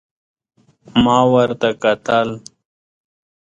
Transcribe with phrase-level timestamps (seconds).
[1.03, 2.27] ما ورته کتل،